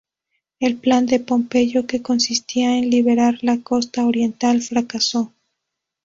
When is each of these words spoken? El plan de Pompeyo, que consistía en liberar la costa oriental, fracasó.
El 0.59 0.77
plan 0.77 1.05
de 1.05 1.19
Pompeyo, 1.19 1.85
que 1.85 2.01
consistía 2.01 2.75
en 2.75 2.89
liberar 2.89 3.37
la 3.43 3.59
costa 3.61 4.07
oriental, 4.07 4.59
fracasó. 4.63 5.31